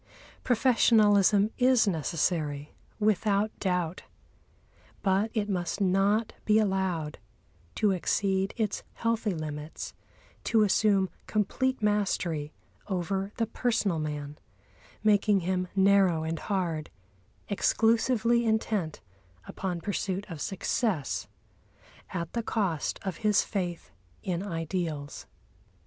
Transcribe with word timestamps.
Professionalism 0.43 1.51
is 1.59 1.87
necessary, 1.87 2.73
without 2.99 3.51
doubt; 3.59 4.01
but 5.03 5.29
it 5.35 5.47
must 5.47 5.79
not 5.79 6.33
be 6.43 6.57
allowed 6.57 7.19
to 7.75 7.91
exceed 7.91 8.51
its 8.57 8.81
healthy 8.93 9.29
limits, 9.35 9.93
to 10.43 10.63
assume 10.63 11.07
complete 11.27 11.83
mastery 11.83 12.51
over 12.87 13.31
the 13.37 13.45
personal 13.45 13.99
man, 13.99 14.39
making 15.03 15.41
him 15.41 15.67
narrow 15.75 16.23
and 16.23 16.39
hard, 16.49 16.89
exclusively 17.47 18.43
intent 18.43 19.01
upon 19.45 19.79
pursuit 19.79 20.25
of 20.31 20.41
success 20.41 21.27
at 22.09 22.33
the 22.33 22.41
cost 22.41 22.97
of 23.03 23.17
his 23.17 23.43
faith 23.43 23.91
in 24.23 24.41
ideals. 24.41 25.27